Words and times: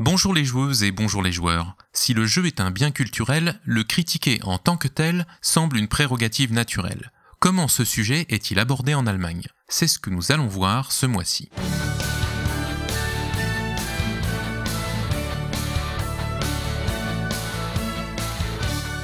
Bonjour 0.00 0.34
les 0.34 0.44
joueuses 0.44 0.82
et 0.82 0.90
bonjour 0.90 1.22
les 1.22 1.30
joueurs. 1.30 1.76
Si 1.92 2.14
le 2.14 2.26
jeu 2.26 2.46
est 2.46 2.58
un 2.58 2.72
bien 2.72 2.90
culturel, 2.90 3.60
le 3.62 3.84
critiquer 3.84 4.40
en 4.42 4.58
tant 4.58 4.76
que 4.76 4.88
tel 4.88 5.24
semble 5.40 5.76
une 5.76 5.86
prérogative 5.86 6.52
naturelle. 6.52 7.12
Comment 7.38 7.68
ce 7.68 7.84
sujet 7.84 8.26
est-il 8.28 8.58
abordé 8.58 8.94
en 8.94 9.06
Allemagne? 9.06 9.46
C'est 9.68 9.86
ce 9.86 10.00
que 10.00 10.10
nous 10.10 10.32
allons 10.32 10.48
voir 10.48 10.90
ce 10.90 11.06
mois-ci. 11.06 11.48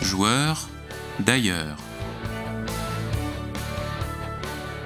Joueurs 0.03 0.69
d'ailleurs. 1.21 1.77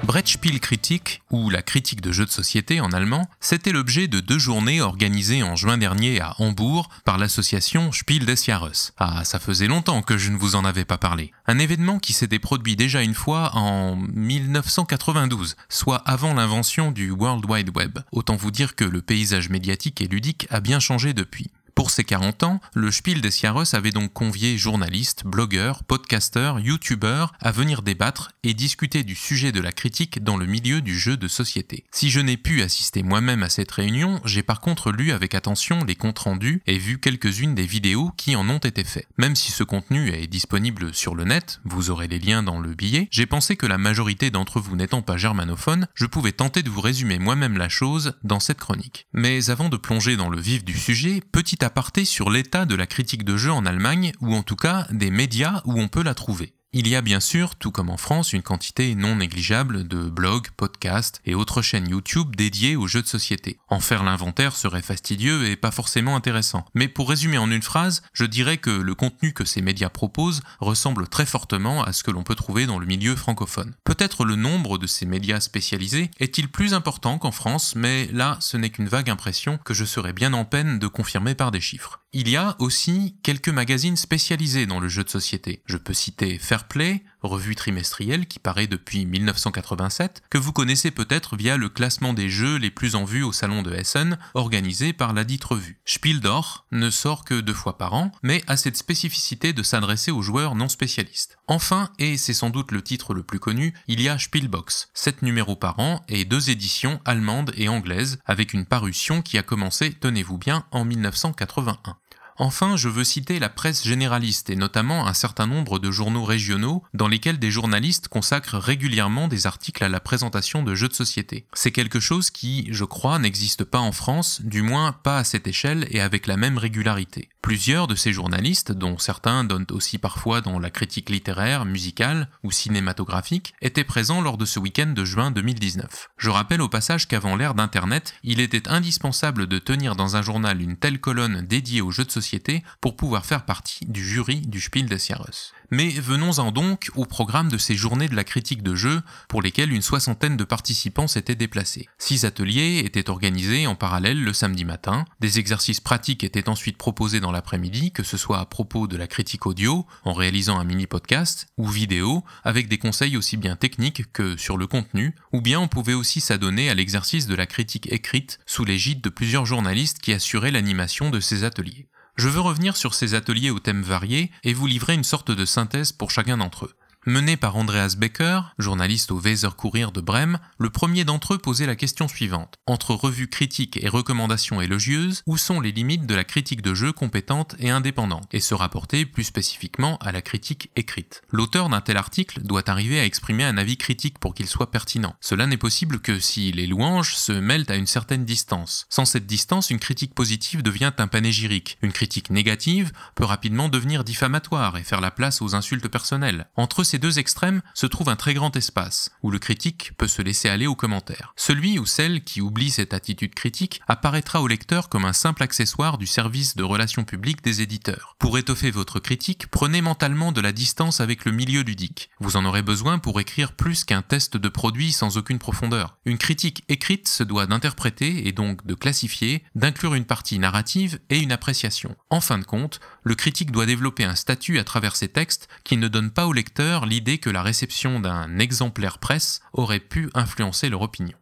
Brettspielkritik, 0.04 1.22
ou 1.30 1.48
la 1.48 1.62
critique 1.62 2.02
de 2.02 2.12
jeux 2.12 2.26
de 2.26 2.30
société 2.30 2.78
en 2.80 2.92
allemand, 2.92 3.26
c'était 3.40 3.72
l'objet 3.72 4.06
de 4.06 4.20
deux 4.20 4.38
journées 4.38 4.82
organisées 4.82 5.42
en 5.42 5.56
juin 5.56 5.78
dernier 5.78 6.20
à 6.20 6.34
Hambourg 6.38 6.90
par 7.06 7.16
l'association 7.16 7.90
Spiel 7.90 8.26
des 8.26 8.36
Jahres. 8.36 8.92
Ah, 8.98 9.24
ça 9.24 9.38
faisait 9.38 9.66
longtemps 9.66 10.02
que 10.02 10.18
je 10.18 10.30
ne 10.30 10.36
vous 10.36 10.56
en 10.56 10.64
avais 10.66 10.84
pas 10.84 10.98
parlé. 10.98 11.32
Un 11.46 11.58
événement 11.58 11.98
qui 11.98 12.12
s'était 12.12 12.38
produit 12.38 12.76
déjà 12.76 13.02
une 13.02 13.14
fois 13.14 13.56
en 13.56 13.96
1992, 13.96 15.56
soit 15.70 16.02
avant 16.04 16.34
l'invention 16.34 16.92
du 16.92 17.10
World 17.10 17.48
Wide 17.48 17.74
Web. 17.74 18.00
Autant 18.12 18.36
vous 18.36 18.50
dire 18.50 18.76
que 18.76 18.84
le 18.84 19.00
paysage 19.00 19.48
médiatique 19.48 20.02
et 20.02 20.06
ludique 20.06 20.46
a 20.50 20.60
bien 20.60 20.80
changé 20.80 21.14
depuis. 21.14 21.50
Pour 21.74 21.90
ses 21.90 22.04
40 22.04 22.44
ans, 22.44 22.60
le 22.72 22.92
Spiel 22.92 23.20
des 23.20 23.32
Jahres 23.32 23.74
avait 23.74 23.90
donc 23.90 24.12
convié 24.12 24.56
journalistes, 24.56 25.24
blogueurs, 25.26 25.82
podcasteurs, 25.82 26.60
youtubeurs 26.60 27.32
à 27.40 27.50
venir 27.50 27.82
débattre 27.82 28.30
et 28.44 28.54
discuter 28.54 29.02
du 29.02 29.16
sujet 29.16 29.50
de 29.50 29.60
la 29.60 29.72
critique 29.72 30.22
dans 30.22 30.36
le 30.36 30.46
milieu 30.46 30.80
du 30.80 30.96
jeu 30.96 31.16
de 31.16 31.26
société. 31.26 31.82
Si 31.90 32.10
je 32.10 32.20
n'ai 32.20 32.36
pu 32.36 32.62
assister 32.62 33.02
moi-même 33.02 33.42
à 33.42 33.48
cette 33.48 33.72
réunion, 33.72 34.20
j'ai 34.24 34.44
par 34.44 34.60
contre 34.60 34.92
lu 34.92 35.10
avec 35.10 35.34
attention 35.34 35.82
les 35.82 35.96
comptes 35.96 36.20
rendus 36.20 36.62
et 36.68 36.78
vu 36.78 37.00
quelques-unes 37.00 37.56
des 37.56 37.66
vidéos 37.66 38.12
qui 38.16 38.36
en 38.36 38.48
ont 38.48 38.58
été 38.58 38.84
faites. 38.84 39.08
Même 39.18 39.34
si 39.34 39.50
ce 39.50 39.64
contenu 39.64 40.10
est 40.10 40.28
disponible 40.28 40.94
sur 40.94 41.16
le 41.16 41.24
net, 41.24 41.60
vous 41.64 41.90
aurez 41.90 42.06
les 42.06 42.20
liens 42.20 42.44
dans 42.44 42.60
le 42.60 42.72
billet, 42.74 43.08
j'ai 43.10 43.26
pensé 43.26 43.56
que 43.56 43.66
la 43.66 43.78
majorité 43.78 44.30
d'entre 44.30 44.60
vous 44.60 44.76
n'étant 44.76 45.02
pas 45.02 45.16
germanophones, 45.16 45.88
je 45.94 46.06
pouvais 46.06 46.32
tenter 46.32 46.62
de 46.62 46.70
vous 46.70 46.80
résumer 46.80 47.18
moi-même 47.18 47.58
la 47.58 47.68
chose 47.68 48.14
dans 48.22 48.40
cette 48.40 48.60
chronique. 48.60 49.08
Mais 49.12 49.50
avant 49.50 49.68
de 49.68 49.76
plonger 49.76 50.16
dans 50.16 50.28
le 50.28 50.40
vif 50.40 50.64
du 50.64 50.78
sujet, 50.78 51.20
petit 51.32 51.63
aparté 51.64 52.04
sur 52.04 52.30
l'état 52.30 52.66
de 52.66 52.74
la 52.74 52.86
critique 52.86 53.24
de 53.24 53.36
jeu 53.36 53.50
en 53.50 53.66
Allemagne, 53.66 54.12
ou 54.20 54.34
en 54.34 54.42
tout 54.42 54.56
cas 54.56 54.86
des 54.90 55.10
médias 55.10 55.62
où 55.64 55.80
on 55.80 55.88
peut 55.88 56.02
la 56.02 56.14
trouver. 56.14 56.54
Il 56.76 56.88
y 56.88 56.96
a 56.96 57.02
bien 57.02 57.20
sûr, 57.20 57.54
tout 57.54 57.70
comme 57.70 57.88
en 57.88 57.96
France, 57.96 58.32
une 58.32 58.42
quantité 58.42 58.96
non 58.96 59.14
négligeable 59.14 59.86
de 59.86 60.10
blogs, 60.10 60.48
podcasts 60.56 61.20
et 61.24 61.36
autres 61.36 61.62
chaînes 61.62 61.88
YouTube 61.88 62.34
dédiées 62.34 62.74
aux 62.74 62.88
jeux 62.88 63.02
de 63.02 63.06
société. 63.06 63.60
En 63.68 63.78
faire 63.78 64.02
l'inventaire 64.02 64.56
serait 64.56 64.82
fastidieux 64.82 65.46
et 65.46 65.54
pas 65.54 65.70
forcément 65.70 66.16
intéressant. 66.16 66.64
Mais 66.74 66.88
pour 66.88 67.08
résumer 67.08 67.38
en 67.38 67.48
une 67.48 67.62
phrase, 67.62 68.02
je 68.12 68.24
dirais 68.24 68.56
que 68.58 68.70
le 68.70 68.96
contenu 68.96 69.32
que 69.32 69.44
ces 69.44 69.62
médias 69.62 69.88
proposent 69.88 70.42
ressemble 70.58 71.06
très 71.06 71.26
fortement 71.26 71.84
à 71.84 71.92
ce 71.92 72.02
que 72.02 72.10
l'on 72.10 72.24
peut 72.24 72.34
trouver 72.34 72.66
dans 72.66 72.80
le 72.80 72.86
milieu 72.86 73.14
francophone. 73.14 73.76
Peut-être 73.84 74.24
le 74.24 74.34
nombre 74.34 74.76
de 74.76 74.88
ces 74.88 75.06
médias 75.06 75.38
spécialisés 75.38 76.10
est-il 76.18 76.48
plus 76.48 76.74
important 76.74 77.18
qu'en 77.18 77.30
France, 77.30 77.76
mais 77.76 78.08
là 78.12 78.36
ce 78.40 78.56
n'est 78.56 78.70
qu'une 78.70 78.88
vague 78.88 79.10
impression 79.10 79.58
que 79.58 79.74
je 79.74 79.84
serais 79.84 80.12
bien 80.12 80.32
en 80.32 80.44
peine 80.44 80.80
de 80.80 80.88
confirmer 80.88 81.36
par 81.36 81.52
des 81.52 81.60
chiffres. 81.60 82.00
Il 82.16 82.28
y 82.28 82.36
a 82.36 82.54
aussi 82.60 83.16
quelques 83.24 83.48
magazines 83.48 83.96
spécialisés 83.96 84.66
dans 84.66 84.78
le 84.78 84.86
jeu 84.86 85.02
de 85.02 85.08
société. 85.08 85.64
Je 85.66 85.76
peux 85.76 85.92
citer 85.92 86.38
Fairplay, 86.38 87.02
revue 87.22 87.56
trimestrielle 87.56 88.28
qui 88.28 88.38
paraît 88.38 88.68
depuis 88.68 89.04
1987, 89.04 90.22
que 90.30 90.38
vous 90.38 90.52
connaissez 90.52 90.92
peut-être 90.92 91.34
via 91.36 91.56
le 91.56 91.68
classement 91.68 92.12
des 92.12 92.30
jeux 92.30 92.54
les 92.54 92.70
plus 92.70 92.94
en 92.94 93.04
vue 93.04 93.24
au 93.24 93.32
salon 93.32 93.62
de 93.62 93.74
Essen, 93.74 94.16
organisé 94.34 94.92
par 94.92 95.12
la 95.12 95.24
dite 95.24 95.42
revue. 95.42 95.80
Spieldor 95.86 96.66
ne 96.70 96.88
sort 96.88 97.24
que 97.24 97.40
deux 97.40 97.52
fois 97.52 97.78
par 97.78 97.94
an, 97.94 98.12
mais 98.22 98.44
a 98.46 98.56
cette 98.56 98.76
spécificité 98.76 99.52
de 99.52 99.64
s'adresser 99.64 100.12
aux 100.12 100.22
joueurs 100.22 100.54
non 100.54 100.68
spécialistes. 100.68 101.36
Enfin, 101.48 101.90
et 101.98 102.16
c'est 102.16 102.32
sans 102.32 102.50
doute 102.50 102.70
le 102.70 102.82
titre 102.82 103.12
le 103.12 103.24
plus 103.24 103.40
connu, 103.40 103.74
il 103.88 104.00
y 104.00 104.08
a 104.08 104.20
Spielbox, 104.20 104.90
7 104.94 105.22
numéros 105.22 105.56
par 105.56 105.80
an 105.80 106.00
et 106.08 106.24
deux 106.24 106.50
éditions 106.50 107.00
allemandes 107.04 107.52
et 107.56 107.68
anglaises, 107.68 108.20
avec 108.24 108.52
une 108.52 108.66
parution 108.66 109.20
qui 109.20 109.36
a 109.36 109.42
commencé, 109.42 109.92
tenez-vous 109.92 110.38
bien, 110.38 110.64
en 110.70 110.84
1981. 110.84 111.96
Enfin, 112.36 112.76
je 112.76 112.88
veux 112.88 113.04
citer 113.04 113.38
la 113.38 113.48
presse 113.48 113.84
généraliste 113.84 114.50
et 114.50 114.56
notamment 114.56 115.06
un 115.06 115.14
certain 115.14 115.46
nombre 115.46 115.78
de 115.78 115.90
journaux 115.90 116.24
régionaux 116.24 116.82
dans 116.92 117.06
lesquels 117.06 117.38
des 117.38 117.52
journalistes 117.52 118.08
consacrent 118.08 118.58
régulièrement 118.58 119.28
des 119.28 119.46
articles 119.46 119.84
à 119.84 119.88
la 119.88 120.00
présentation 120.00 120.62
de 120.62 120.74
jeux 120.74 120.88
de 120.88 120.94
société. 120.94 121.46
C'est 121.52 121.70
quelque 121.70 122.00
chose 122.00 122.30
qui, 122.30 122.66
je 122.70 122.84
crois, 122.84 123.18
n'existe 123.18 123.64
pas 123.64 123.78
en 123.78 123.92
France, 123.92 124.40
du 124.42 124.62
moins 124.62 124.92
pas 124.92 125.18
à 125.18 125.24
cette 125.24 125.46
échelle 125.46 125.86
et 125.90 126.00
avec 126.00 126.26
la 126.26 126.36
même 126.36 126.58
régularité. 126.58 127.28
Plusieurs 127.44 127.88
de 127.88 127.94
ces 127.94 128.14
journalistes, 128.14 128.72
dont 128.72 128.96
certains 128.96 129.44
donnent 129.44 129.66
aussi 129.70 129.98
parfois 129.98 130.40
dans 130.40 130.58
la 130.58 130.70
critique 130.70 131.10
littéraire, 131.10 131.66
musicale 131.66 132.30
ou 132.42 132.50
cinématographique, 132.50 133.52
étaient 133.60 133.84
présents 133.84 134.22
lors 134.22 134.38
de 134.38 134.46
ce 134.46 134.58
week-end 134.58 134.86
de 134.86 135.04
juin 135.04 135.30
2019. 135.30 136.08
Je 136.16 136.30
rappelle 136.30 136.62
au 136.62 136.70
passage 136.70 137.06
qu'avant 137.06 137.36
l'ère 137.36 137.52
d'Internet, 137.52 138.14
il 138.22 138.40
était 138.40 138.66
indispensable 138.70 139.46
de 139.46 139.58
tenir 139.58 139.94
dans 139.94 140.16
un 140.16 140.22
journal 140.22 140.62
une 140.62 140.78
telle 140.78 140.98
colonne 140.98 141.42
dédiée 141.42 141.82
aux 141.82 141.90
jeux 141.90 142.06
de 142.06 142.10
société 142.10 142.64
pour 142.80 142.96
pouvoir 142.96 143.26
faire 143.26 143.44
partie 143.44 143.84
du 143.84 144.02
jury 144.02 144.40
du 144.40 144.62
Spiel 144.62 144.86
des 144.86 144.96
Jahres. 144.96 145.52
Mais 145.70 145.88
venons-en 145.88 146.52
donc 146.52 146.90
au 146.94 147.04
programme 147.04 147.48
de 147.48 147.58
ces 147.58 147.74
journées 147.74 148.08
de 148.08 148.16
la 148.16 148.24
critique 148.24 148.62
de 148.62 148.74
jeu 148.74 149.02
pour 149.28 149.42
lesquelles 149.42 149.72
une 149.72 149.82
soixantaine 149.82 150.36
de 150.36 150.44
participants 150.44 151.08
s'étaient 151.08 151.34
déplacés. 151.34 151.88
Six 151.98 152.24
ateliers 152.24 152.82
étaient 152.84 153.10
organisés 153.10 153.66
en 153.66 153.74
parallèle 153.74 154.22
le 154.22 154.32
samedi 154.32 154.64
matin, 154.64 155.04
des 155.20 155.38
exercices 155.38 155.80
pratiques 155.80 156.24
étaient 156.24 156.48
ensuite 156.48 156.78
proposés 156.78 157.20
dans 157.20 157.33
l'après-midi, 157.34 157.92
que 157.92 158.02
ce 158.02 158.16
soit 158.16 158.38
à 158.38 158.46
propos 158.46 158.86
de 158.86 158.96
la 158.96 159.06
critique 159.06 159.44
audio, 159.44 159.86
en 160.04 160.14
réalisant 160.14 160.58
un 160.58 160.64
mini-podcast, 160.64 161.48
ou 161.58 161.68
vidéo, 161.68 162.24
avec 162.44 162.68
des 162.68 162.78
conseils 162.78 163.18
aussi 163.18 163.36
bien 163.36 163.56
techniques 163.56 164.10
que 164.12 164.38
sur 164.38 164.56
le 164.56 164.66
contenu, 164.66 165.14
ou 165.32 165.42
bien 165.42 165.60
on 165.60 165.68
pouvait 165.68 165.92
aussi 165.92 166.22
s'adonner 166.22 166.70
à 166.70 166.74
l'exercice 166.74 167.26
de 167.26 167.34
la 167.34 167.44
critique 167.44 167.92
écrite 167.92 168.40
sous 168.46 168.64
l'égide 168.64 169.02
de 169.02 169.10
plusieurs 169.10 169.44
journalistes 169.44 169.98
qui 169.98 170.14
assuraient 170.14 170.50
l'animation 170.50 171.10
de 171.10 171.20
ces 171.20 171.44
ateliers. 171.44 171.88
Je 172.16 172.28
veux 172.28 172.40
revenir 172.40 172.76
sur 172.76 172.94
ces 172.94 173.14
ateliers 173.14 173.50
aux 173.50 173.58
thèmes 173.58 173.82
variés 173.82 174.30
et 174.44 174.54
vous 174.54 174.66
livrer 174.66 174.94
une 174.94 175.04
sorte 175.04 175.32
de 175.32 175.44
synthèse 175.44 175.92
pour 175.92 176.10
chacun 176.10 176.38
d'entre 176.38 176.66
eux. 176.66 176.74
Mené 177.06 177.36
par 177.36 177.56
Andreas 177.56 177.96
Becker, 177.98 178.40
journaliste 178.58 179.10
au 179.10 179.18
Weser 179.18 179.50
Kurier 179.58 179.88
de 179.92 180.00
Brême, 180.00 180.38
le 180.56 180.70
premier 180.70 181.04
d'entre 181.04 181.34
eux 181.34 181.38
posait 181.38 181.66
la 181.66 181.76
question 181.76 182.08
suivante. 182.08 182.54
Entre 182.66 182.94
revues 182.94 183.28
critiques 183.28 183.78
et 183.82 183.90
recommandations 183.90 184.62
élogieuses, 184.62 185.22
où 185.26 185.36
sont 185.36 185.60
les 185.60 185.70
limites 185.70 186.06
de 186.06 186.14
la 186.14 186.24
critique 186.24 186.62
de 186.62 186.72
jeu 186.72 186.92
compétente 186.92 187.56
et 187.58 187.68
indépendante, 187.68 188.26
et 188.32 188.40
se 188.40 188.54
rapporter 188.54 189.04
plus 189.04 189.24
spécifiquement 189.24 189.98
à 189.98 190.12
la 190.12 190.22
critique 190.22 190.70
écrite? 190.76 191.20
L'auteur 191.28 191.68
d'un 191.68 191.82
tel 191.82 191.98
article 191.98 192.40
doit 192.40 192.70
arriver 192.70 192.98
à 192.98 193.04
exprimer 193.04 193.44
un 193.44 193.58
avis 193.58 193.76
critique 193.76 194.18
pour 194.18 194.32
qu'il 194.32 194.46
soit 194.46 194.70
pertinent. 194.70 195.14
Cela 195.20 195.46
n'est 195.46 195.58
possible 195.58 196.00
que 196.00 196.18
si 196.18 196.52
les 196.52 196.66
louanges 196.66 197.16
se 197.16 197.32
mêlent 197.32 197.66
à 197.68 197.76
une 197.76 197.86
certaine 197.86 198.24
distance. 198.24 198.86
Sans 198.88 199.04
cette 199.04 199.26
distance, 199.26 199.68
une 199.68 199.78
critique 199.78 200.14
positive 200.14 200.62
devient 200.62 200.92
un 200.96 201.06
panégyrique. 201.06 201.76
Une 201.82 201.92
critique 201.92 202.30
négative 202.30 202.92
peut 203.14 203.26
rapidement 203.26 203.68
devenir 203.68 204.04
diffamatoire 204.04 204.78
et 204.78 204.84
faire 204.84 205.02
la 205.02 205.10
place 205.10 205.42
aux 205.42 205.54
insultes 205.54 205.88
personnelles. 205.88 206.46
Entre 206.56 206.82
deux 206.98 207.18
extrêmes 207.18 207.62
se 207.74 207.86
trouve 207.86 208.08
un 208.08 208.16
très 208.16 208.34
grand 208.34 208.54
espace, 208.56 209.10
où 209.22 209.30
le 209.30 209.38
critique 209.38 209.92
peut 209.96 210.08
se 210.08 210.22
laisser 210.22 210.48
aller 210.48 210.66
aux 210.66 210.74
commentaires. 210.74 211.32
Celui 211.36 211.78
ou 211.78 211.86
celle 211.86 212.22
qui 212.22 212.40
oublie 212.40 212.70
cette 212.70 212.94
attitude 212.94 213.34
critique 213.34 213.80
apparaîtra 213.88 214.42
au 214.42 214.48
lecteur 214.48 214.88
comme 214.88 215.04
un 215.04 215.12
simple 215.12 215.42
accessoire 215.42 215.98
du 215.98 216.06
service 216.06 216.56
de 216.56 216.62
relations 216.62 217.04
publiques 217.04 217.42
des 217.42 217.62
éditeurs. 217.62 218.16
Pour 218.18 218.38
étoffer 218.38 218.70
votre 218.70 219.00
critique, 219.00 219.46
prenez 219.48 219.82
mentalement 219.82 220.32
de 220.32 220.40
la 220.40 220.52
distance 220.52 221.00
avec 221.00 221.24
le 221.24 221.32
milieu 221.32 221.62
ludique. 221.62 222.10
Vous 222.20 222.36
en 222.36 222.44
aurez 222.44 222.62
besoin 222.62 222.98
pour 222.98 223.20
écrire 223.20 223.52
plus 223.52 223.84
qu'un 223.84 224.02
test 224.02 224.36
de 224.36 224.48
produit 224.48 224.92
sans 224.92 225.16
aucune 225.16 225.38
profondeur. 225.38 225.96
Une 226.04 226.18
critique 226.18 226.64
écrite 226.68 227.08
se 227.08 227.22
doit 227.22 227.46
d'interpréter 227.46 228.26
et 228.26 228.32
donc 228.32 228.66
de 228.66 228.74
classifier, 228.74 229.44
d'inclure 229.54 229.94
une 229.94 230.04
partie 230.04 230.38
narrative 230.38 230.98
et 231.10 231.18
une 231.18 231.32
appréciation. 231.32 231.96
En 232.10 232.20
fin 232.20 232.38
de 232.38 232.44
compte, 232.44 232.80
le 233.02 233.14
critique 233.14 233.50
doit 233.50 233.66
développer 233.66 234.04
un 234.04 234.14
statut 234.14 234.58
à 234.58 234.64
travers 234.64 234.96
ses 234.96 235.08
textes 235.08 235.48
qui 235.64 235.76
ne 235.76 235.88
donne 235.88 236.10
pas 236.10 236.26
au 236.26 236.32
lecteur 236.32 236.83
l'idée 236.84 237.18
que 237.18 237.30
la 237.30 237.42
réception 237.42 238.00
d'un 238.00 238.38
exemplaire 238.38 238.98
presse 238.98 239.40
aurait 239.52 239.80
pu 239.80 240.10
influencer 240.14 240.68
leur 240.68 240.82
opinion. 240.82 241.16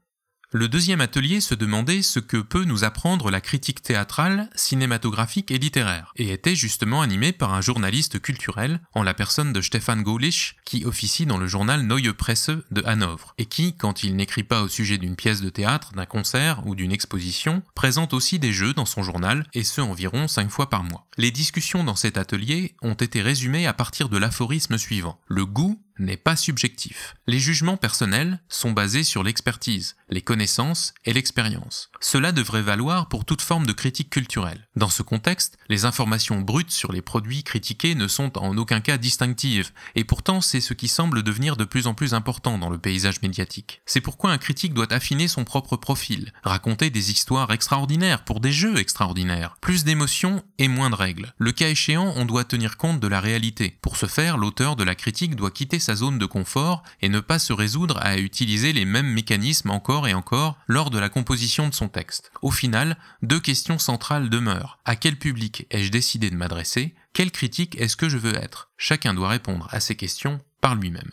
Le 0.54 0.68
deuxième 0.68 1.00
atelier 1.00 1.40
se 1.40 1.54
demandait 1.54 2.02
ce 2.02 2.18
que 2.18 2.36
peut 2.36 2.64
nous 2.64 2.84
apprendre 2.84 3.30
la 3.30 3.40
critique 3.40 3.80
théâtrale, 3.80 4.50
cinématographique 4.54 5.50
et 5.50 5.56
littéraire, 5.56 6.12
et 6.16 6.30
était 6.30 6.54
justement 6.54 7.00
animé 7.00 7.32
par 7.32 7.54
un 7.54 7.62
journaliste 7.62 8.20
culturel, 8.20 8.82
en 8.92 9.02
la 9.02 9.14
personne 9.14 9.54
de 9.54 9.62
Stefan 9.62 10.02
Gaulisch, 10.02 10.56
qui 10.66 10.84
officie 10.84 11.24
dans 11.24 11.38
le 11.38 11.46
journal 11.46 11.86
Neue 11.86 12.12
Presse 12.12 12.50
de 12.70 12.82
Hanovre, 12.84 13.32
et 13.38 13.46
qui, 13.46 13.78
quand 13.78 14.02
il 14.02 14.14
n'écrit 14.14 14.44
pas 14.44 14.60
au 14.60 14.68
sujet 14.68 14.98
d'une 14.98 15.16
pièce 15.16 15.40
de 15.40 15.48
théâtre, 15.48 15.92
d'un 15.94 16.04
concert 16.04 16.66
ou 16.66 16.74
d'une 16.74 16.92
exposition, 16.92 17.62
présente 17.74 18.12
aussi 18.12 18.38
des 18.38 18.52
jeux 18.52 18.74
dans 18.74 18.84
son 18.84 19.02
journal, 19.02 19.46
et 19.54 19.64
ce 19.64 19.80
environ 19.80 20.28
cinq 20.28 20.50
fois 20.50 20.68
par 20.68 20.84
mois. 20.84 21.06
Les 21.16 21.30
discussions 21.30 21.82
dans 21.82 21.96
cet 21.96 22.18
atelier 22.18 22.74
ont 22.82 22.92
été 22.92 23.22
résumées 23.22 23.66
à 23.66 23.72
partir 23.72 24.10
de 24.10 24.18
l'aphorisme 24.18 24.76
suivant. 24.76 25.18
Le 25.28 25.46
goût 25.46 25.82
n'est 25.98 26.16
pas 26.16 26.36
subjectif. 26.36 27.14
Les 27.26 27.38
jugements 27.38 27.76
personnels 27.76 28.40
sont 28.48 28.72
basés 28.72 29.04
sur 29.04 29.22
l'expertise, 29.22 29.96
les 30.08 30.22
connaissances 30.22 30.94
et 31.04 31.12
l'expérience. 31.12 31.90
Cela 32.00 32.32
devrait 32.32 32.62
valoir 32.62 33.08
pour 33.08 33.24
toute 33.24 33.42
forme 33.42 33.66
de 33.66 33.72
critique 33.72 34.10
culturelle. 34.10 34.68
Dans 34.76 34.88
ce 34.88 35.02
contexte, 35.02 35.58
les 35.68 35.84
informations 35.84 36.40
brutes 36.40 36.70
sur 36.70 36.92
les 36.92 37.02
produits 37.02 37.44
critiqués 37.44 37.94
ne 37.94 38.08
sont 38.08 38.38
en 38.38 38.56
aucun 38.56 38.80
cas 38.80 38.98
distinctives, 38.98 39.70
et 39.94 40.04
pourtant 40.04 40.40
c'est 40.40 40.60
ce 40.60 40.74
qui 40.74 40.88
semble 40.88 41.22
devenir 41.22 41.56
de 41.56 41.64
plus 41.64 41.86
en 41.86 41.94
plus 41.94 42.14
important 42.14 42.58
dans 42.58 42.70
le 42.70 42.78
paysage 42.78 43.22
médiatique. 43.22 43.82
C'est 43.86 44.00
pourquoi 44.00 44.32
un 44.32 44.38
critique 44.38 44.74
doit 44.74 44.92
affiner 44.92 45.28
son 45.28 45.44
propre 45.44 45.76
profil, 45.76 46.32
raconter 46.42 46.90
des 46.90 47.10
histoires 47.10 47.52
extraordinaires 47.52 48.24
pour 48.24 48.40
des 48.40 48.52
jeux 48.52 48.78
extraordinaires, 48.78 49.56
plus 49.60 49.84
d'émotions 49.84 50.42
et 50.58 50.68
moins 50.68 50.90
de 50.90 50.94
règles. 50.94 51.34
Le 51.38 51.52
cas 51.52 51.68
échéant, 51.68 52.12
on 52.16 52.24
doit 52.24 52.44
tenir 52.44 52.76
compte 52.76 53.00
de 53.00 53.08
la 53.08 53.20
réalité. 53.20 53.78
Pour 53.82 53.96
ce 53.96 54.06
faire, 54.06 54.38
l'auteur 54.38 54.76
de 54.76 54.84
la 54.84 54.94
critique 54.94 55.36
doit 55.36 55.50
quitter 55.50 55.78
sa 55.82 55.94
zone 55.94 56.18
de 56.18 56.26
confort 56.26 56.82
et 57.02 57.08
ne 57.08 57.20
pas 57.20 57.38
se 57.38 57.52
résoudre 57.52 57.98
à 58.00 58.16
utiliser 58.16 58.72
les 58.72 58.84
mêmes 58.84 59.12
mécanismes 59.12 59.70
encore 59.70 60.08
et 60.08 60.14
encore 60.14 60.56
lors 60.66 60.90
de 60.90 60.98
la 60.98 61.08
composition 61.08 61.68
de 61.68 61.74
son 61.74 61.88
texte. 61.88 62.32
Au 62.40 62.50
final, 62.50 62.96
deux 63.22 63.40
questions 63.40 63.78
centrales 63.78 64.30
demeurent. 64.30 64.78
À 64.84 64.96
quel 64.96 65.18
public 65.18 65.66
ai-je 65.70 65.90
décidé 65.90 66.30
de 66.30 66.36
m'adresser? 66.36 66.94
Quelle 67.12 67.30
critique 67.30 67.76
est-ce 67.78 67.96
que 67.96 68.08
je 68.08 68.16
veux 68.16 68.34
être? 68.36 68.70
Chacun 68.78 69.12
doit 69.12 69.28
répondre 69.28 69.68
à 69.70 69.80
ces 69.80 69.96
questions 69.96 70.40
par 70.60 70.74
lui-même. 70.74 71.10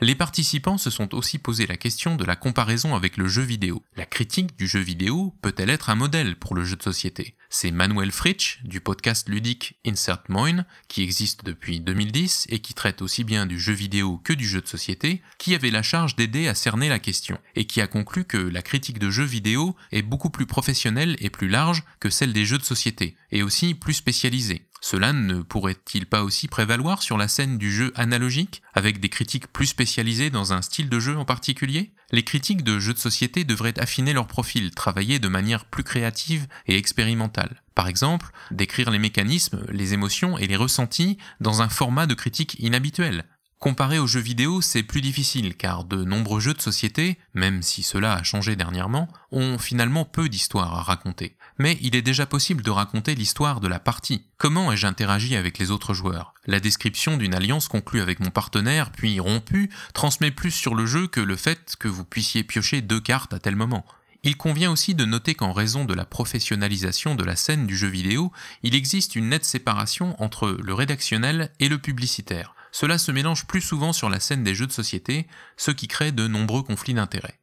Les 0.00 0.14
participants 0.14 0.78
se 0.78 0.90
sont 0.90 1.12
aussi 1.12 1.38
posé 1.38 1.66
la 1.66 1.76
question 1.76 2.14
de 2.14 2.24
la 2.24 2.36
comparaison 2.36 2.94
avec 2.94 3.16
le 3.16 3.26
jeu 3.26 3.42
vidéo. 3.42 3.82
La 3.96 4.06
critique 4.06 4.56
du 4.56 4.68
jeu 4.68 4.78
vidéo 4.78 5.34
peut-elle 5.42 5.70
être 5.70 5.90
un 5.90 5.96
modèle 5.96 6.36
pour 6.36 6.54
le 6.54 6.64
jeu 6.64 6.76
de 6.76 6.82
société? 6.84 7.34
C'est 7.50 7.72
Manuel 7.72 8.12
Fritsch 8.12 8.60
du 8.62 8.80
podcast 8.80 9.28
ludique 9.28 9.80
Insert 9.84 10.22
Moin, 10.28 10.64
qui 10.86 11.02
existe 11.02 11.44
depuis 11.44 11.80
2010 11.80 12.46
et 12.50 12.60
qui 12.60 12.74
traite 12.74 13.02
aussi 13.02 13.24
bien 13.24 13.46
du 13.46 13.58
jeu 13.58 13.72
vidéo 13.72 14.20
que 14.22 14.32
du 14.32 14.46
jeu 14.46 14.60
de 14.60 14.68
société, 14.68 15.20
qui 15.36 15.56
avait 15.56 15.72
la 15.72 15.82
charge 15.82 16.14
d'aider 16.14 16.46
à 16.46 16.54
cerner 16.54 16.88
la 16.88 17.00
question 17.00 17.36
et 17.56 17.64
qui 17.64 17.80
a 17.80 17.88
conclu 17.88 18.24
que 18.24 18.36
la 18.36 18.62
critique 18.62 19.00
de 19.00 19.10
jeux 19.10 19.24
vidéo 19.24 19.74
est 19.90 20.02
beaucoup 20.02 20.30
plus 20.30 20.46
professionnelle 20.46 21.16
et 21.18 21.30
plus 21.30 21.48
large 21.48 21.82
que 21.98 22.10
celle 22.10 22.32
des 22.32 22.44
jeux 22.44 22.58
de 22.58 22.64
société, 22.64 23.16
et 23.32 23.42
aussi 23.42 23.74
plus 23.74 23.94
spécialisée. 23.94 24.67
Cela 24.80 25.12
ne 25.12 25.42
pourrait-il 25.42 26.06
pas 26.06 26.22
aussi 26.22 26.48
prévaloir 26.48 27.02
sur 27.02 27.18
la 27.18 27.28
scène 27.28 27.58
du 27.58 27.72
jeu 27.72 27.92
analogique, 27.96 28.62
avec 28.74 29.00
des 29.00 29.08
critiques 29.08 29.48
plus 29.48 29.66
spécialisées 29.66 30.30
dans 30.30 30.52
un 30.52 30.62
style 30.62 30.88
de 30.88 31.00
jeu 31.00 31.16
en 31.16 31.24
particulier? 31.24 31.92
Les 32.10 32.22
critiques 32.22 32.62
de 32.62 32.78
jeux 32.78 32.94
de 32.94 32.98
société 32.98 33.44
devraient 33.44 33.78
affiner 33.78 34.12
leur 34.12 34.26
profil, 34.26 34.70
travailler 34.70 35.18
de 35.18 35.28
manière 35.28 35.64
plus 35.64 35.84
créative 35.84 36.46
et 36.66 36.76
expérimentale. 36.76 37.62
Par 37.74 37.88
exemple, 37.88 38.30
décrire 38.50 38.90
les 38.90 38.98
mécanismes, 38.98 39.64
les 39.70 39.94
émotions 39.94 40.38
et 40.38 40.46
les 40.46 40.56
ressentis 40.56 41.18
dans 41.40 41.60
un 41.60 41.68
format 41.68 42.06
de 42.06 42.14
critique 42.14 42.56
inhabituel, 42.58 43.24
Comparé 43.58 43.98
aux 43.98 44.06
jeux 44.06 44.20
vidéo, 44.20 44.60
c'est 44.60 44.84
plus 44.84 45.00
difficile 45.00 45.56
car 45.56 45.82
de 45.82 46.04
nombreux 46.04 46.38
jeux 46.38 46.54
de 46.54 46.62
société, 46.62 47.18
même 47.34 47.62
si 47.62 47.82
cela 47.82 48.12
a 48.12 48.22
changé 48.22 48.54
dernièrement, 48.54 49.08
ont 49.32 49.58
finalement 49.58 50.04
peu 50.04 50.28
d'histoires 50.28 50.74
à 50.74 50.82
raconter. 50.82 51.36
Mais 51.58 51.76
il 51.80 51.96
est 51.96 52.02
déjà 52.02 52.24
possible 52.24 52.62
de 52.62 52.70
raconter 52.70 53.16
l'histoire 53.16 53.58
de 53.58 53.66
la 53.66 53.80
partie. 53.80 54.26
Comment 54.36 54.70
ai-je 54.70 54.86
interagi 54.86 55.34
avec 55.34 55.58
les 55.58 55.72
autres 55.72 55.92
joueurs? 55.92 56.34
La 56.46 56.60
description 56.60 57.16
d'une 57.16 57.34
alliance 57.34 57.66
conclue 57.66 58.00
avec 58.00 58.20
mon 58.20 58.30
partenaire 58.30 58.92
puis 58.92 59.18
rompue 59.18 59.70
transmet 59.92 60.30
plus 60.30 60.52
sur 60.52 60.76
le 60.76 60.86
jeu 60.86 61.08
que 61.08 61.20
le 61.20 61.34
fait 61.34 61.74
que 61.80 61.88
vous 61.88 62.04
puissiez 62.04 62.44
piocher 62.44 62.80
deux 62.80 63.00
cartes 63.00 63.34
à 63.34 63.40
tel 63.40 63.56
moment. 63.56 63.84
Il 64.22 64.36
convient 64.36 64.70
aussi 64.70 64.94
de 64.94 65.04
noter 65.04 65.34
qu'en 65.34 65.52
raison 65.52 65.84
de 65.84 65.94
la 65.94 66.04
professionnalisation 66.04 67.16
de 67.16 67.24
la 67.24 67.34
scène 67.34 67.66
du 67.66 67.76
jeu 67.76 67.88
vidéo, 67.88 68.30
il 68.62 68.76
existe 68.76 69.16
une 69.16 69.30
nette 69.30 69.44
séparation 69.44 70.20
entre 70.22 70.56
le 70.62 70.74
rédactionnel 70.74 71.50
et 71.58 71.68
le 71.68 71.78
publicitaire 71.78 72.54
cela 72.78 72.96
se 72.96 73.10
mélange 73.10 73.44
plus 73.44 73.60
souvent 73.60 73.92
sur 73.92 74.08
la 74.08 74.20
scène 74.20 74.44
des 74.44 74.54
jeux 74.54 74.68
de 74.68 74.72
société, 74.72 75.26
ce 75.56 75.72
qui 75.72 75.88
crée 75.88 76.12
de 76.12 76.28
nombreux 76.28 76.62
conflits 76.62 76.94
d'intérêts. 76.94 77.40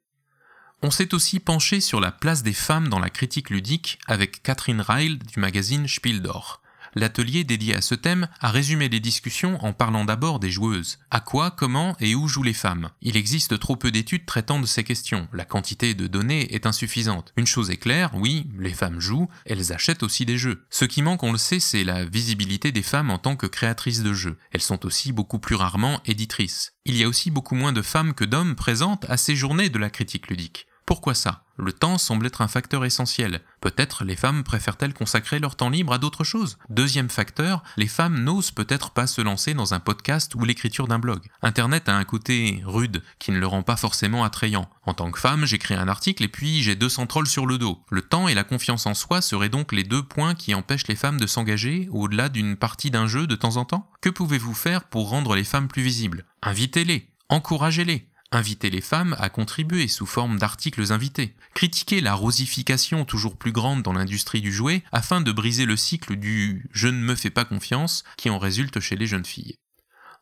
On 0.81 0.91
s'est 0.91 1.13
aussi 1.13 1.41
penché 1.41 1.81
sur 1.81 1.99
la 1.99 2.13
place 2.13 2.41
des 2.41 2.53
femmes 2.53 2.87
dans 2.87 2.99
la 2.99 3.09
critique 3.09 3.49
ludique 3.49 3.99
avec 4.07 4.41
Catherine 4.43 4.79
Reil 4.79 5.17
du 5.17 5.41
magazine 5.41 5.89
Spiel 5.89 6.21
d'Or 6.21 6.61
l'atelier 6.95 7.43
dédié 7.43 7.75
à 7.75 7.81
ce 7.81 7.95
thème 7.95 8.27
a 8.39 8.49
résumé 8.49 8.89
les 8.89 8.99
discussions 8.99 9.63
en 9.63 9.73
parlant 9.73 10.05
d'abord 10.05 10.39
des 10.39 10.49
joueuses. 10.49 10.97
À 11.11 11.19
quoi, 11.19 11.51
comment 11.51 11.95
et 11.99 12.15
où 12.15 12.27
jouent 12.27 12.43
les 12.43 12.53
femmes? 12.53 12.89
Il 13.01 13.17
existe 13.17 13.59
trop 13.59 13.75
peu 13.75 13.91
d'études 13.91 14.25
traitant 14.25 14.59
de 14.59 14.65
ces 14.65 14.83
questions. 14.83 15.27
La 15.33 15.45
quantité 15.45 15.93
de 15.93 16.07
données 16.07 16.53
est 16.53 16.65
insuffisante. 16.65 17.33
Une 17.37 17.47
chose 17.47 17.69
est 17.69 17.77
claire, 17.77 18.11
oui, 18.15 18.47
les 18.57 18.73
femmes 18.73 18.99
jouent, 18.99 19.29
elles 19.45 19.73
achètent 19.73 20.03
aussi 20.03 20.25
des 20.25 20.37
jeux. 20.37 20.65
Ce 20.69 20.85
qui 20.85 21.01
manque, 21.01 21.23
on 21.23 21.31
le 21.31 21.37
sait, 21.37 21.59
c'est 21.59 21.83
la 21.83 22.05
visibilité 22.05 22.71
des 22.71 22.83
femmes 22.83 23.11
en 23.11 23.17
tant 23.17 23.35
que 23.35 23.47
créatrices 23.47 24.03
de 24.03 24.13
jeux. 24.13 24.37
Elles 24.51 24.61
sont 24.61 24.85
aussi 24.85 25.11
beaucoup 25.11 25.39
plus 25.39 25.55
rarement 25.55 26.01
éditrices. 26.05 26.73
Il 26.85 26.95
y 26.95 27.03
a 27.03 27.07
aussi 27.07 27.31
beaucoup 27.31 27.55
moins 27.55 27.73
de 27.73 27.81
femmes 27.81 28.13
que 28.13 28.25
d'hommes 28.25 28.55
présentes 28.55 29.05
à 29.09 29.17
ces 29.17 29.35
journées 29.35 29.69
de 29.69 29.79
la 29.79 29.89
critique 29.89 30.27
ludique. 30.27 30.67
Pourquoi 30.85 31.15
ça? 31.15 31.44
Le 31.57 31.71
temps 31.71 31.97
semble 31.97 32.27
être 32.27 32.41
un 32.41 32.49
facteur 32.49 32.83
essentiel. 32.83 33.41
Peut-être 33.61 34.03
les 34.03 34.17
femmes 34.17 34.43
préfèrent-elles 34.43 34.93
consacrer 34.93 35.39
leur 35.39 35.55
temps 35.55 35.69
libre 35.69 35.93
à 35.93 35.97
d'autres 35.97 36.25
choses? 36.25 36.57
Deuxième 36.69 37.09
facteur, 37.09 37.63
les 37.77 37.87
femmes 37.87 38.23
n'osent 38.23 38.51
peut-être 38.51 38.91
pas 38.91 39.07
se 39.07 39.21
lancer 39.21 39.53
dans 39.53 39.73
un 39.73 39.79
podcast 39.79 40.35
ou 40.35 40.43
l'écriture 40.43 40.87
d'un 40.87 40.99
blog. 40.99 41.21
Internet 41.41 41.87
a 41.87 41.95
un 41.95 42.03
côté 42.03 42.61
rude 42.65 43.01
qui 43.19 43.31
ne 43.31 43.39
le 43.39 43.47
rend 43.47 43.63
pas 43.63 43.77
forcément 43.77 44.25
attrayant. 44.25 44.69
En 44.83 44.93
tant 44.93 45.11
que 45.11 45.19
femme, 45.19 45.45
j'écris 45.45 45.75
un 45.75 45.87
article 45.87 46.23
et 46.23 46.27
puis 46.27 46.61
j'ai 46.61 46.75
200 46.75 47.07
trolls 47.07 47.27
sur 47.27 47.45
le 47.45 47.57
dos. 47.57 47.81
Le 47.89 48.01
temps 48.01 48.27
et 48.27 48.33
la 48.33 48.43
confiance 48.43 48.85
en 48.85 48.93
soi 48.93 49.21
seraient 49.21 49.49
donc 49.49 49.71
les 49.71 49.83
deux 49.83 50.03
points 50.03 50.35
qui 50.35 50.53
empêchent 50.53 50.87
les 50.87 50.95
femmes 50.95 51.19
de 51.19 51.27
s'engager 51.27 51.87
au-delà 51.91 52.27
d'une 52.27 52.57
partie 52.57 52.91
d'un 52.91 53.07
jeu 53.07 53.27
de 53.27 53.35
temps 53.35 53.55
en 53.55 53.63
temps? 53.63 53.89
Que 54.01 54.09
pouvez-vous 54.09 54.53
faire 54.53 54.83
pour 54.83 55.09
rendre 55.09 55.35
les 55.35 55.45
femmes 55.45 55.69
plus 55.69 55.83
visibles? 55.83 56.25
Invitez-les, 56.41 57.09
encouragez-les, 57.29 58.09
Inviter 58.35 58.69
les 58.69 58.81
femmes 58.81 59.15
à 59.17 59.29
contribuer 59.29 59.87
sous 59.87 60.05
forme 60.05 60.37
d'articles 60.37 60.91
invités. 60.91 61.33
Critiquer 61.53 62.01
la 62.01 62.13
rosification 62.13 63.05
toujours 63.05 63.37
plus 63.37 63.53
grande 63.53 63.81
dans 63.81 63.93
l'industrie 63.93 64.41
du 64.41 64.51
jouet 64.51 64.83
afin 64.91 65.21
de 65.21 65.31
briser 65.31 65.65
le 65.65 65.77
cycle 65.77 66.17
du 66.17 66.67
je 66.73 66.89
ne 66.89 66.99
me 66.99 67.15
fais 67.15 67.29
pas 67.29 67.45
confiance 67.45 68.03
qui 68.17 68.29
en 68.29 68.37
résulte 68.37 68.81
chez 68.81 68.97
les 68.97 69.07
jeunes 69.07 69.23
filles. 69.23 69.55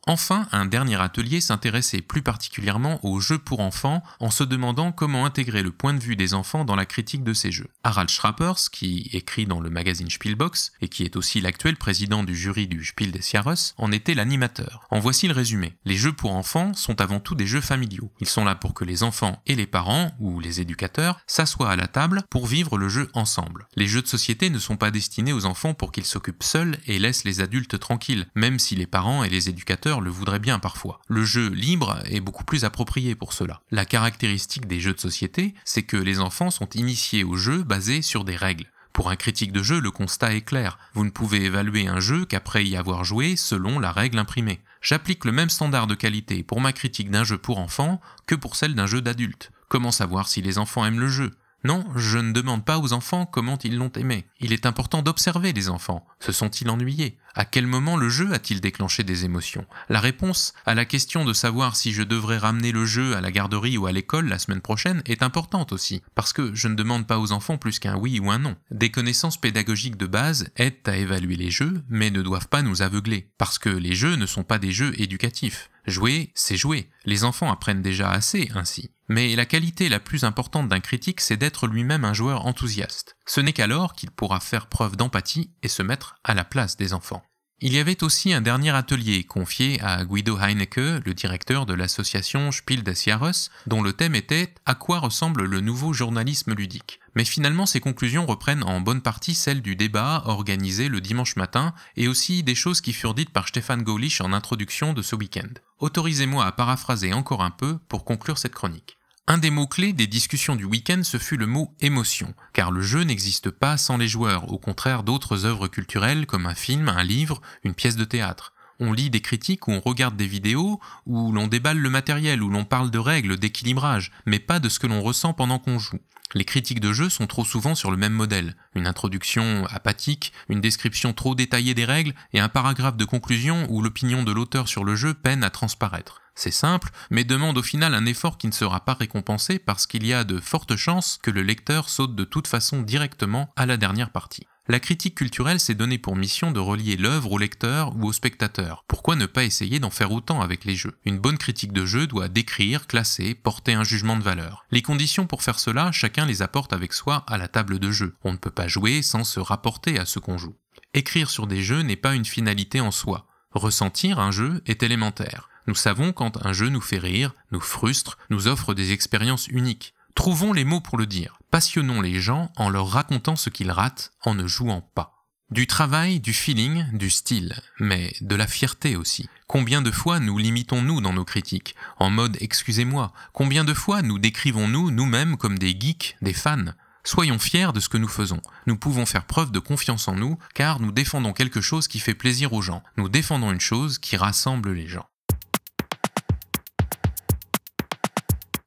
Enfin, 0.06 0.48
un 0.52 0.66
dernier 0.66 1.00
atelier 1.00 1.40
s'intéressait 1.40 2.02
plus 2.02 2.22
particulièrement 2.22 3.00
aux 3.06 3.22
jeux 3.22 3.38
pour 3.38 3.62
enfants 3.62 4.04
en 4.20 4.32
se 4.32 4.44
demandant 4.44 4.92
comment 4.92 5.26
intégrer 5.26 5.64
le 5.64 5.72
point 5.72 5.94
de 5.94 6.04
vue 6.04 6.18
des 6.18 6.34
enfants 6.34 6.66
dans 6.66 6.76
la 6.76 6.86
critique 6.86 7.24
de 7.24 7.34
ces 7.34 7.52
jeux. 7.54 7.70
Harald 7.86 8.10
Schrappers, 8.10 8.70
qui 8.70 9.10
écrit 9.14 9.46
dans 9.46 9.62
le 9.62 9.70
magazine 9.70 10.10
Spielbox 10.10 10.74
et 10.82 10.90
qui 10.90 11.04
est 11.04 11.16
aussi 11.16 11.40
l'actuel 11.40 11.78
président 11.78 12.24
du 12.24 12.36
jury 12.36 12.68
du 12.68 12.84
Spiel 12.84 13.12
des 13.12 13.22
Jahres, 13.22 13.74
en 13.78 13.94
était 13.94 14.14
l'animateur. 14.14 14.86
En 14.92 15.00
voici 15.00 15.30
le 15.30 15.34
résumé. 15.34 15.78
Les 15.86 15.96
jeux 15.96 16.12
pour 16.12 16.34
enfants 16.34 16.74
sont 16.74 17.00
avant 17.00 17.22
tout 17.22 17.36
des 17.36 17.48
jeux 17.48 17.62
familiaux. 17.62 18.12
Ils 18.20 18.28
sont 18.28 18.44
là 18.44 18.56
pour 18.56 18.74
que 18.74 18.84
les 18.84 19.04
enfants 19.04 19.42
et 19.46 19.56
les 19.56 19.68
parents, 19.68 20.12
ou 20.20 20.42
les 20.42 20.60
éducateurs, 20.60 21.22
s'assoient 21.28 21.72
à 21.72 21.78
la 21.78 21.88
table 21.88 22.24
pour 22.30 22.46
vivre 22.46 22.78
le 22.78 22.90
jeu 22.90 23.10
ensemble. 23.14 23.68
Les 23.78 23.88
jeux 23.88 24.02
de 24.02 24.08
société 24.08 24.50
ne 24.50 24.60
sont 24.60 24.76
pas 24.76 24.92
destinés 24.92 25.32
aux 25.32 25.46
enfants 25.46 25.74
pour 25.74 25.94
qu'ils 25.94 26.06
s'occupent 26.06 26.44
seuls 26.44 26.78
et 26.88 27.00
laissent 27.00 27.24
les 27.24 27.39
adultes 27.39 27.80
tranquilles, 27.80 28.27
même 28.36 28.60
si 28.60 28.75
les 28.75 28.88
parents 28.88 29.24
et 29.24 29.30
les 29.30 29.48
éducateurs 29.48 29.93
le 30.02 30.10
voudrait 30.10 30.40
bien 30.40 30.60
parfois. 30.60 31.00
Le 31.08 31.24
jeu 31.24 31.50
libre 31.50 32.00
est 32.06 32.20
beaucoup 32.20 32.44
plus 32.44 32.66
approprié 32.66 33.16
pour 33.16 33.34
cela. 33.34 33.62
La 33.72 33.86
caractéristique 33.86 34.68
des 34.68 34.80
jeux 34.80 34.94
de 34.94 35.00
société, 35.00 35.54
c'est 35.66 35.84
que 35.84 35.98
les 35.98 36.20
enfants 36.20 36.52
sont 36.52 36.70
initiés 36.70 37.24
au 37.24 37.36
jeu 37.36 37.64
basé 37.64 38.02
sur 38.02 38.24
des 38.24 38.36
règles. 38.36 38.68
Pour 38.94 39.10
un 39.10 39.16
critique 39.16 39.52
de 39.52 39.64
jeu, 39.64 39.80
le 39.80 39.90
constat 39.90 40.36
est 40.36 40.42
clair. 40.42 40.78
Vous 40.94 41.04
ne 41.04 41.10
pouvez 41.10 41.46
évaluer 41.46 41.88
un 41.88 42.00
jeu 42.00 42.26
qu'après 42.26 42.64
y 42.64 42.78
avoir 42.78 43.04
joué 43.04 43.36
selon 43.36 43.80
la 43.80 43.92
règle 43.92 44.20
imprimée. 44.20 44.62
J'applique 44.82 45.26
le 45.26 45.32
même 45.32 45.50
standard 45.50 45.88
de 45.88 45.96
qualité 45.96 46.44
pour 46.44 46.62
ma 46.62 46.74
critique 46.74 47.10
d'un 47.10 47.24
jeu 47.24 47.40
pour 47.40 47.58
enfants 47.58 48.00
que 48.28 48.36
pour 48.36 48.56
celle 48.56 48.76
d'un 48.76 48.86
jeu 48.86 49.02
d'adulte. 49.02 49.52
Comment 49.68 49.92
savoir 49.92 50.28
si 50.28 50.44
les 50.44 50.60
enfants 50.60 50.86
aiment 50.86 51.00
le 51.00 51.08
jeu? 51.08 51.32
Non, 51.65 51.86
je 51.96 52.17
ne 52.17 52.34
demande 52.34 52.65
pas 52.65 52.77
aux 52.77 52.91
enfants 52.91 53.25
comment 53.25 53.58
ils 53.63 53.77
l'ont 53.77 53.91
aimé. 53.96 54.25
Il 54.41 54.51
est 54.51 54.65
important 54.65 55.01
d'observer 55.01 55.53
les 55.53 55.70
enfants. 55.70 56.05
Se 56.20 56.34
sont-ils 56.34 56.70
ennuyés? 56.70 57.17
À 57.36 57.46
quel 57.46 57.67
moment 57.67 57.96
le 57.96 58.10
jeu 58.10 58.34
a-t-il 58.34 58.60
déclenché 58.60 59.03
des 59.03 59.24
émotions? 59.24 59.65
La 59.88 60.01
réponse 60.01 60.53
à 60.65 60.75
la 60.75 60.84
question 60.84 61.24
de 61.24 61.32
savoir 61.32 61.75
si 61.77 61.93
je 61.93 62.03
devrais 62.03 62.38
ramener 62.38 62.72
le 62.74 62.86
jeu 62.86 63.15
à 63.15 63.22
la 63.22 63.32
garderie 63.32 63.77
ou 63.77 63.86
à 63.86 63.93
l'école 63.93 64.27
la 64.27 64.39
semaine 64.39 64.62
prochaine 64.62 65.01
est 65.05 65.24
importante 65.24 65.72
aussi, 65.72 66.03
parce 66.15 66.34
que 66.34 66.53
je 66.53 66.67
ne 66.67 66.75
demande 66.75 67.08
pas 67.08 67.17
aux 67.17 67.32
enfants 67.32 67.58
plus 67.58 67.79
qu'un 67.79 67.98
oui 67.98 68.20
ou 68.20 68.29
un 68.29 68.39
non. 68.39 68.55
Des 68.70 68.91
connaissances 68.91 69.39
pédagogiques 69.39 69.98
de 69.98 70.05
base 70.05 70.50
aident 70.58 70.75
à 70.86 70.98
évaluer 70.98 71.38
les 71.38 71.50
jeux, 71.50 71.82
mais 71.88 72.12
ne 72.12 72.22
doivent 72.22 72.50
pas 72.50 72.62
nous 72.62 72.82
aveugler, 72.82 73.32
parce 73.38 73.58
que 73.58 73.70
les 73.70 73.96
jeux 73.96 74.15
ne 74.15 74.25
sont 74.25 74.43
pas 74.43 74.60
des 74.60 74.72
jeux 74.72 74.93
éducatifs. 75.00 75.70
Jouer, 75.86 76.32
c'est 76.34 76.55
jouer. 76.55 76.89
Les 77.05 77.24
enfants 77.24 77.51
apprennent 77.51 77.82
déjà 77.82 78.10
assez 78.10 78.50
ainsi. 78.55 78.91
Mais 79.10 79.36
la 79.36 79.45
qualité 79.45 79.89
la 79.89 80.00
plus 80.00 80.24
importante 80.24 80.69
d'un 80.69 80.79
critique, 80.79 81.22
c'est 81.22 81.38
d'être 81.38 81.67
lui-même 81.67 82.05
un 82.05 82.13
joueur 82.13 82.45
enthousiaste. 82.45 83.17
Ce 83.25 83.41
n'est 83.41 83.53
qu'alors 83.53 83.93
qu'il 83.93 84.12
pourra 84.12 84.39
faire 84.39 84.67
preuve 84.67 84.95
d'empathie 84.95 85.51
et 85.62 85.67
se 85.67 85.83
mettre 85.83 86.15
à 86.24 86.33
la 86.33 86.45
place 86.45 86.77
des 86.77 86.93
enfants. 86.93 87.24
Il 87.65 87.72
y 87.72 87.79
avait 87.79 88.03
aussi 88.03 88.34
un 88.34 88.41
dernier 88.41 88.72
atelier 88.72 89.24
confié 89.24 89.79
à 89.82 90.03
Guido 90.03 90.38
Heinecke, 90.38 90.75
le 91.05 91.13
directeur 91.13 91.65
de 91.65 91.74
l'association 91.74 92.51
Spiel 92.51 92.84
des 92.84 92.93
Jahres, 92.93 93.50
dont 93.67 93.82
le 93.82 93.93
thème 93.93 94.15
était 94.15 94.53
À 94.65 94.75
quoi 94.75 95.00
ressemble 95.00 95.46
le 95.46 95.62
nouveau 95.62 95.93
journalisme 95.93 96.53
ludique? 96.53 97.00
Mais 97.15 97.24
finalement, 97.24 97.65
ces 97.65 97.79
conclusions 97.79 98.25
reprennent 98.25 98.65
en 98.65 98.82
bonne 98.82 99.01
partie 99.01 99.34
celles 99.34 99.62
du 99.62 99.77
débat 99.77 100.24
organisé 100.25 100.89
le 100.89 101.00
dimanche 101.00 101.38
matin 101.38 101.74
et 101.96 102.10
aussi 102.10 102.43
des 102.43 102.53
choses 102.53 102.82
qui 102.82 102.91
furent 102.91 103.13
dites 103.13 103.29
par 103.29 103.48
Stéphane 103.48 103.84
Gaulich 103.84 104.20
en 104.20 104.34
introduction 104.34 104.91
de 104.91 105.01
ce 105.01 105.15
week-end. 105.15 105.53
Autorisez-moi 105.79 106.46
à 106.46 106.51
paraphraser 106.51 107.13
encore 107.13 107.46
un 107.46 107.51
peu 107.51 107.77
pour 107.88 108.03
conclure 108.03 108.39
cette 108.39 108.55
chronique. 108.55 108.98
Un 109.25 109.38
des 109.38 109.51
mots-clés 109.51 109.94
des 109.94 110.06
discussions 110.06 110.58
du 110.58 110.65
week-end, 110.65 111.00
ce 111.01 111.18
fut 111.18 111.38
le 111.38 111.48
mot 111.48 111.74
émotion, 111.80 112.34
car 112.51 112.72
le 112.72 112.82
jeu 112.82 113.03
n'existe 113.03 113.51
pas 113.51 113.77
sans 113.77 113.96
les 113.96 114.10
joueurs, 114.10 114.51
au 114.51 114.58
contraire 114.58 115.03
d'autres 115.03 115.46
œuvres 115.46 115.70
culturelles 115.70 116.25
comme 116.25 116.46
un 116.46 116.56
film, 116.56 116.89
un 116.89 117.06
livre, 117.06 117.42
une 117.63 117.74
pièce 117.74 117.96
de 117.96 118.03
théâtre. 118.03 118.53
On 118.82 118.92
lit 118.92 119.10
des 119.10 119.22
critiques 119.22 119.70
ou 119.70 119.72
on 119.72 119.80
regarde 119.80 120.18
des 120.18 120.27
vidéos, 120.27 120.82
où 121.06 121.32
l'on 121.32 121.48
déballe 121.48 121.77
le 121.77 121.89
matériel, 121.89 122.44
où 122.44 122.50
l'on 122.50 122.65
parle 122.65 122.92
de 122.92 123.00
règles, 123.00 123.38
d'équilibrage, 123.38 124.12
mais 124.25 124.39
pas 124.39 124.60
de 124.60 124.68
ce 124.68 124.77
que 124.77 124.88
l'on 124.88 125.01
ressent 125.01 125.32
pendant 125.32 125.58
qu'on 125.58 125.80
joue. 125.80 126.00
Les 126.34 126.44
critiques 126.44 126.82
de 126.82 126.92
jeu 126.92 127.08
sont 127.08 127.27
trop 127.27 127.46
souvent 127.46 127.75
sur 127.75 127.92
le 127.92 127.98
même 127.98 128.12
modèle, 128.12 128.58
une 128.75 128.88
introduction 128.88 129.65
apathique, 129.68 130.34
une 130.50 130.60
description 130.60 131.13
trop 131.13 131.34
détaillée 131.34 131.75
des 131.75 131.86
règles 131.86 132.13
et 132.34 132.42
un 132.42 132.50
paragraphe 132.50 132.98
de 132.98 133.06
conclusion 133.06 133.68
où 133.70 133.82
l'opinion 133.82 134.24
de 134.24 134.34
l'auteur 134.34 134.68
sur 134.68 134.84
le 134.84 134.98
jeu 134.98 135.13
peine 135.13 135.46
à 135.46 135.50
transparaître. 135.50 136.23
C'est 136.36 136.52
simple, 136.52 136.90
mais 137.12 137.24
demande 137.24 137.58
au 137.58 137.63
final 137.63 137.94
un 137.94 138.06
effort 138.06 138.38
qui 138.38 138.48
ne 138.48 138.54
sera 138.54 138.86
pas 138.86 138.96
récompensé 138.96 139.60
parce 139.60 139.86
qu'il 139.86 140.06
y 140.06 140.13
a 140.13 140.24
de 140.24 140.40
fortes 140.40 140.75
chances 140.75 141.20
que 141.22 141.32
le 141.32 141.44
lecteur 141.44 141.90
saute 141.90 142.16
de 142.16 142.24
toute 142.24 142.48
façon 142.48 142.82
directement 142.82 143.52
à 143.56 143.66
la 143.66 143.78
dernière 143.78 144.12
partie. 144.12 144.48
La 144.70 144.80
critique 144.80 145.16
culturelle 145.16 145.60
s'est 145.60 145.75
donnée 145.75 145.98
pour 145.98 146.16
mission 146.16 146.52
de 146.52 146.60
relier 146.60 146.96
l'œuvre 146.96 147.34
au 147.34 147.38
lecteur 147.38 147.94
ou 147.98 148.06
au 148.06 148.13
spectateur. 148.13 148.86
Pourquoi 148.88 149.18
ne 149.18 149.25
pas 149.25 149.44
essayer 149.44 149.82
d'en 149.82 149.90
faire 149.90 150.13
autant 150.13 150.42
avec 150.42 150.63
les 150.63 150.75
jeux? 150.75 150.98
Une 151.04 151.20
bonne 151.20 151.38
critique 151.38 151.74
de 151.74 151.86
jeu 151.86 152.08
doit 152.08 152.30
décrire, 152.30 152.88
classer, 152.88 153.36
porter 153.36 153.74
un 153.74 153.84
jugement 153.84 154.16
de 154.16 154.24
valeur. 154.24 154.66
Les 154.72 154.82
conditions 154.82 155.28
pour 155.28 155.44
faire 155.44 155.60
cela, 155.60 155.92
chacun 155.92 156.25
les 156.25 156.42
apporte 156.42 156.72
avec 156.72 156.94
soi 156.94 157.25
à 157.28 157.38
la 157.38 157.50
table 157.50 157.78
de 157.78 157.92
jeu. 157.92 158.16
On 158.24 158.32
ne 158.32 158.38
peut 158.38 158.52
pas 158.52 158.70
jouer 158.70 159.02
sans 159.02 159.25
se 159.25 159.42
rapporter 159.42 160.00
à 160.00 160.06
ce 160.06 160.20
qu'on 160.20 160.38
joue. 160.38 160.56
Écrire 160.94 161.30
sur 161.30 161.46
des 161.46 161.62
jeux 161.62 161.82
n'est 161.82 161.98
pas 161.98 162.16
une 162.16 162.24
finalité 162.24 162.80
en 162.80 162.92
soi. 162.92 163.28
Ressentir 163.52 164.18
un 164.20 164.32
jeu 164.32 164.62
est 164.66 164.82
élémentaire. 164.82 165.50
Nous 165.67 165.75
savons 165.75 166.12
quand 166.12 166.46
un 166.46 166.53
jeu 166.53 166.70
nous 166.70 166.82
fait 166.82 166.98
rire, 166.98 167.34
nous 167.51 167.60
frustre, 167.60 168.17
nous 168.29 168.48
offre 168.48 168.74
des 168.74 168.91
expériences 168.91 169.48
uniques. 169.48 169.93
Trouvons 170.15 170.53
les 170.53 170.65
mots 170.65 170.82
pour 170.82 170.98
le 170.98 171.08
dire. 171.08 171.39
Passionnons 171.51 172.01
les 172.01 172.20
gens 172.20 172.51
en 172.58 172.70
leur 172.70 172.88
racontant 172.89 173.36
ce 173.36 173.50
qu'ils 173.50 173.72
ratent 173.72 174.12
en 174.24 174.36
ne 174.36 174.48
jouant 174.48 174.82
pas. 174.82 175.13
Du 175.50 175.67
travail, 175.67 176.20
du 176.20 176.34
feeling, 176.34 176.86
du 176.98 177.10
style, 177.10 177.55
mais 177.79 178.13
de 178.22 178.36
la 178.36 178.48
fierté 178.48 178.96
aussi. 178.96 179.29
Combien 179.48 179.82
de 179.82 179.91
fois 179.91 180.20
nous 180.20 180.38
limitons-nous 180.38 181.00
dans 181.00 181.13
nos 181.13 181.25
critiques, 181.25 181.75
en 182.00 182.10
mode 182.10 182.38
excusez-moi 182.41 183.13
Combien 183.34 183.63
de 183.63 183.74
fois 183.74 184.01
nous 184.01 184.17
décrivons-nous 184.17 184.89
nous-mêmes 184.89 185.38
comme 185.38 185.60
des 185.60 185.77
geeks, 185.79 186.17
des 186.22 186.34
fans? 186.34 186.74
Soyons 187.03 187.38
fiers 187.38 187.74
de 187.74 187.79
ce 187.79 187.89
que 187.89 187.98
nous 187.98 188.08
faisons. 188.08 188.41
Nous 188.65 188.77
pouvons 188.77 189.05
faire 189.05 189.25
preuve 189.25 189.51
de 189.51 189.60
confiance 189.60 190.08
en 190.08 190.15
nous, 190.15 190.39
car 190.55 190.79
nous 190.79 190.91
défendons 190.91 191.34
quelque 191.34 191.62
chose 191.62 191.88
qui 191.88 192.00
fait 192.00 192.15
plaisir 192.15 192.53
aux 192.53 192.62
gens. 192.62 192.82
Nous 192.98 193.10
défendons 193.10 193.51
une 193.51 193.60
chose 193.60 194.00
qui 194.00 194.15
rassemble 194.15 194.72
les 194.72 194.88
gens. 194.88 195.05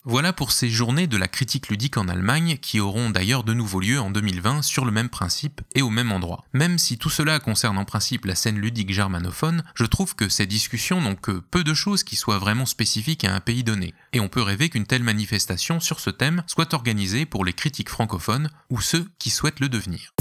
Voilà 0.09 0.33
pour 0.33 0.53
ces 0.53 0.71
journées 0.71 1.09
de 1.09 1.17
la 1.17 1.27
critique 1.27 1.69
ludique 1.69 1.97
en 1.97 2.07
Allemagne 2.07 2.59
qui 2.63 2.79
auront 2.79 3.11
d'ailleurs 3.11 3.43
de 3.43 3.53
nouveau 3.53 3.81
lieu 3.81 3.99
en 3.99 4.09
2020 4.09 4.63
sur 4.63 4.85
le 4.85 4.93
même 4.93 5.09
principe 5.09 5.63
et 5.75 5.83
au 5.83 5.91
même 5.91 6.13
endroit. 6.13 6.45
Même 6.53 6.79
si 6.79 6.97
tout 6.97 7.11
cela 7.11 7.41
concerne 7.41 7.77
en 7.77 7.85
principe 7.85 8.25
la 8.25 8.37
scène 8.37 8.57
ludique 8.57 8.93
germanophone, 8.93 9.65
je 9.75 9.85
trouve 9.85 10.15
que 10.15 10.29
ces 10.29 10.47
discussions 10.47 11.01
n'ont 11.01 11.17
que 11.17 11.33
peu 11.51 11.65
de 11.65 11.75
choses 11.75 12.05
qui 12.05 12.15
soient 12.15 12.39
vraiment 12.39 12.67
spécifiques 12.67 13.25
à 13.25 13.35
un 13.35 13.41
pays 13.41 13.65
donné. 13.65 13.95
Et 14.13 14.21
on 14.21 14.29
peut 14.29 14.43
rêver 14.43 14.69
qu'une 14.69 14.87
telle 14.87 15.03
manifestation 15.03 15.81
sur 15.81 15.99
ce 15.99 16.11
thème 16.11 16.45
soit 16.47 16.73
organisée 16.73 17.27
pour 17.27 17.45
les 17.45 17.53
critiques 17.53 17.91
francophones 17.91 18.49
ou 18.71 18.81
ceux 18.81 19.09
qui 19.19 19.31
souhaitent 19.31 19.59
le 19.59 19.69
devenir. 19.69 20.13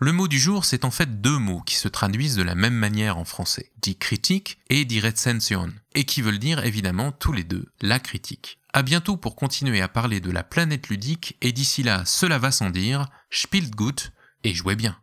Le 0.00 0.12
mot 0.12 0.28
du 0.28 0.38
jour, 0.38 0.64
c'est 0.64 0.84
en 0.84 0.92
fait 0.92 1.20
deux 1.20 1.38
mots 1.38 1.60
qui 1.60 1.74
se 1.74 1.88
traduisent 1.88 2.36
de 2.36 2.44
la 2.44 2.54
même 2.54 2.74
manière 2.74 3.18
en 3.18 3.24
français, 3.24 3.72
dit 3.82 3.96
critique 3.96 4.60
et 4.70 4.84
dit 4.84 5.00
recension, 5.00 5.72
et 5.96 6.04
qui 6.04 6.22
veulent 6.22 6.38
dire 6.38 6.64
évidemment 6.64 7.10
tous 7.10 7.32
les 7.32 7.42
deux 7.42 7.66
la 7.80 7.98
critique. 7.98 8.60
A 8.72 8.82
bientôt 8.82 9.16
pour 9.16 9.34
continuer 9.34 9.80
à 9.80 9.88
parler 9.88 10.20
de 10.20 10.30
la 10.30 10.44
planète 10.44 10.88
ludique, 10.88 11.36
et 11.42 11.50
d'ici 11.50 11.82
là, 11.82 12.04
cela 12.04 12.38
va 12.38 12.52
sans 12.52 12.70
dire, 12.70 13.06
spielt 13.30 13.74
gut 13.74 14.12
et 14.44 14.54
jouez 14.54 14.76
bien. 14.76 14.96